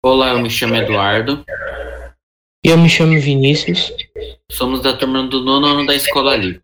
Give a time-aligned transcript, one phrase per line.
[0.00, 1.44] Olá, eu me chamo Eduardo.
[2.64, 3.92] E eu me chamo Vinícius.
[4.48, 6.62] Somos da turma do nono ano da Escola Livre.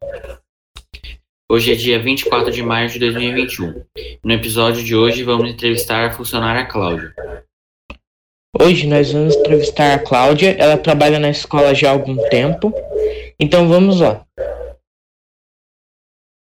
[1.50, 3.84] Hoje é dia 24 de maio de 2021.
[4.22, 7.12] No episódio de hoje vamos entrevistar a funcionária Cláudia.
[8.56, 10.56] Hoje nós vamos entrevistar a Cláudia.
[10.56, 12.72] Ela trabalha na escola já há algum tempo.
[13.40, 14.24] Então vamos lá.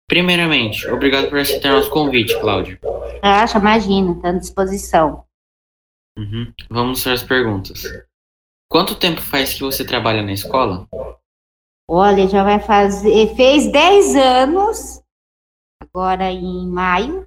[0.08, 2.80] Primeiramente, obrigado por aceitar nosso convite, Cláudia.
[3.22, 5.29] Acha, imagina, está à disposição.
[6.20, 6.54] Uhum.
[6.70, 7.84] Vamos para as perguntas.
[8.70, 10.86] Quanto tempo faz que você trabalha na escola?
[11.88, 13.34] Olha, já vai fazer.
[13.36, 15.02] Fez 10 anos,
[15.82, 17.26] agora em maio.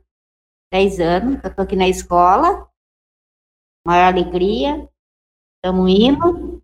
[0.70, 2.68] 10 anos que eu tô aqui na escola.
[3.86, 4.88] Maior alegria.
[5.56, 6.62] Estamos indo.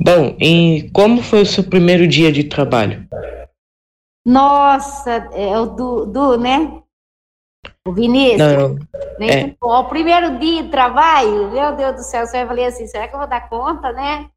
[0.00, 3.06] Bom, e como foi o seu primeiro dia de trabalho?
[4.24, 6.81] Nossa, é o do, do né?
[7.86, 8.38] O Vinícius.
[8.38, 8.78] Não,
[9.18, 9.56] Nem é.
[9.60, 13.18] O primeiro dia de trabalho, meu Deus do céu, eu falei assim, será que eu
[13.18, 14.30] vou dar conta, né?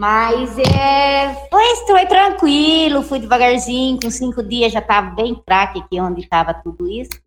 [0.00, 6.00] Mas é, foi, foi tranquilo, fui devagarzinho, com cinco dias já estava bem craque aqui
[6.00, 7.20] onde estava tudo isso.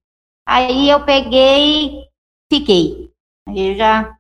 [0.47, 2.07] Aí eu peguei
[2.51, 3.11] fiquei.
[3.47, 4.17] Aí já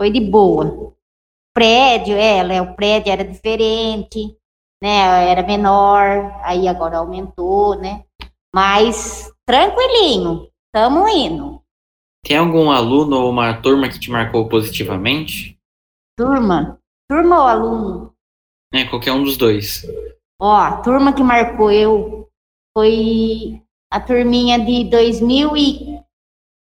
[0.00, 0.94] foi de boa.
[1.54, 4.36] Prédio, é, né, o prédio era diferente,
[4.82, 5.28] né?
[5.28, 8.04] Era menor, aí agora aumentou, né?
[8.54, 11.62] Mas tranquilinho, estamos indo.
[12.24, 15.56] Tem algum aluno ou uma turma que te marcou positivamente?
[16.18, 18.14] Turma, turma ou aluno?
[18.74, 19.84] É, qualquer um dos dois.
[20.40, 22.28] Ó, a turma que marcou eu
[22.76, 26.04] foi a turminha de 2000 e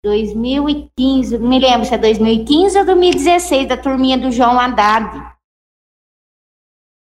[0.03, 5.39] 2015, não me lembro se é 2015 ou 2016, da turminha do João Haddad.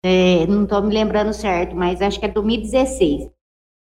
[0.02, 3.30] É, não estou me lembrando certo, mas acho que é 2016.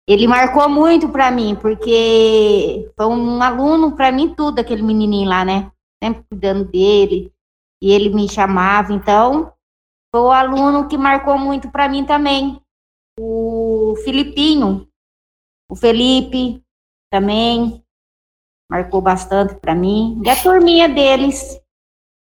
[0.06, 5.44] Ele marcou muito para mim, porque foi um aluno para mim tudo, aquele menininho lá,
[5.44, 5.70] né?
[6.02, 7.32] Sempre cuidando dele,
[7.82, 9.52] e ele me chamava, então
[10.12, 12.60] foi o aluno que marcou muito para mim também.
[13.18, 14.86] O Filipinho,
[15.70, 16.62] o Felipe
[17.10, 17.82] também
[18.70, 20.20] marcou bastante para mim.
[20.24, 21.58] E a turminha deles.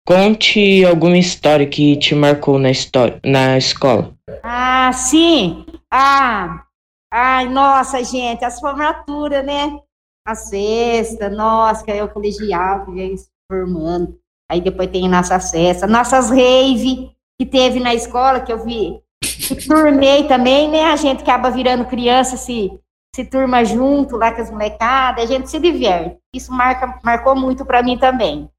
[0.06, 4.14] Conte alguma história que te marcou na, história, na escola.
[4.42, 5.66] Ah, sim.
[5.90, 6.64] Ah,
[7.12, 9.78] ai, nossa, gente, as formaturas, né?
[10.26, 14.18] A sexta, nossa, que é o colegial que se formando.
[14.50, 19.00] Aí depois tem nossa festa, nossas rave que teve na escola, que eu vi.
[19.20, 20.84] Que turnei também, né?
[20.84, 22.70] A gente acaba virando criança, se,
[23.14, 26.18] se turma junto lá com as molecadas, a gente se diverte.
[26.34, 28.50] Isso marca, marcou muito para mim também.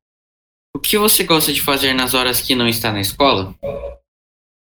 [0.75, 3.55] O que você gosta de fazer nas horas que não está na escola?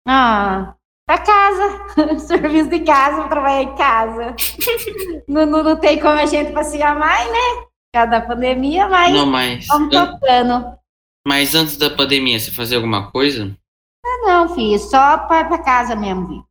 [0.06, 0.74] Ah,
[1.06, 2.18] pra casa.
[2.20, 4.34] Serviço de casa, vou trabalhar em casa.
[5.28, 7.66] não, não, não tem como a gente passear mais, né?
[7.94, 10.78] Cada pandemia, mas Não, mas, vamos an- tocando.
[11.26, 13.56] mas antes da pandemia, você fazia alguma coisa?
[14.04, 16.46] Ah, não, filho, só para pra casa mesmo, filho.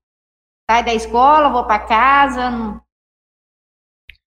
[0.72, 2.50] Sai da escola, vou pra casa.
[2.50, 2.82] não-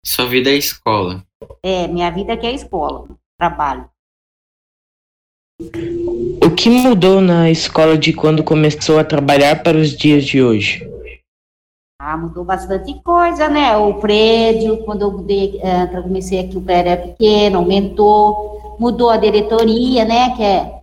[0.04, 1.24] Sua vida é escola.
[1.64, 3.08] É, minha vida aqui é escola,
[3.38, 3.88] trabalho.
[6.44, 10.88] O que mudou na escola de quando começou a trabalhar para os dias de hoje?
[12.00, 13.76] Ah, mudou bastante coisa, né?
[13.76, 15.60] O prédio, quando eu mudei,
[15.92, 20.34] eu comecei aqui, o prédio era pequeno, aumentou, mudou a diretoria, né?
[20.36, 20.82] Que é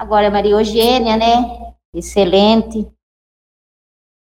[0.00, 1.74] agora é Maria Eugênia, né?
[1.94, 2.88] Excelente,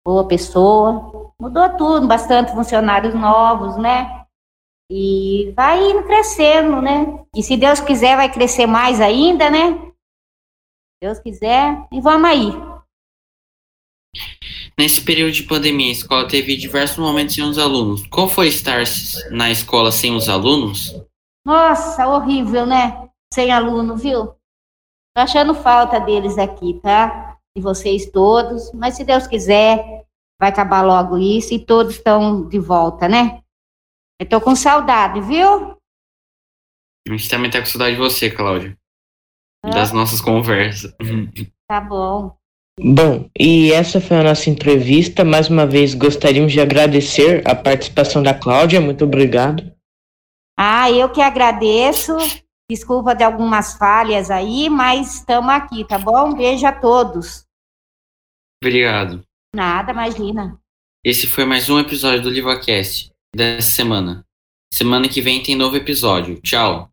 [0.07, 4.25] boa pessoa, mudou tudo, bastante funcionários novos, né?
[4.91, 7.25] E vai indo crescendo, né?
[7.35, 9.92] E se Deus quiser, vai crescer mais ainda, né?
[11.03, 12.53] Deus quiser, e vamos aí.
[14.79, 18.07] Nesse período de pandemia, a escola teve diversos momentos sem os alunos.
[18.07, 18.85] Como foi estar
[19.33, 20.95] na escola sem os alunos?
[21.45, 23.11] Nossa, horrível, né?
[23.35, 24.27] Sem aluno, viu?
[25.13, 27.37] Tô achando falta deles aqui, tá?
[27.57, 28.71] De vocês todos.
[28.73, 30.07] Mas se Deus quiser,
[30.41, 33.43] vai acabar logo isso e todos estão de volta, né?
[34.21, 35.77] Eu tô com saudade, viu?
[37.09, 38.79] A gente também tá com saudade de você, Cláudia.
[39.65, 39.71] Ah.
[39.71, 40.95] Das nossas conversas.
[41.69, 42.37] Tá bom.
[42.81, 45.25] Bom, e essa foi a nossa entrevista.
[45.25, 48.81] Mais uma vez gostaríamos de agradecer a participação da Cláudia.
[48.81, 49.73] Muito obrigado.
[50.59, 52.17] Ah, eu que agradeço.
[52.71, 56.35] Desculpa de algumas falhas aí, mas estamos aqui, tá bom?
[56.35, 57.45] Beijo a todos.
[58.63, 59.23] Obrigado.
[59.55, 60.59] Nada, imagina.
[61.05, 64.25] Esse foi mais um episódio do LivaCast dessa semana.
[64.73, 66.41] Semana que vem tem novo episódio.
[66.41, 66.92] Tchau.